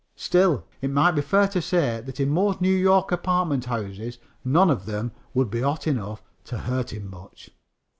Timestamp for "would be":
5.35-5.61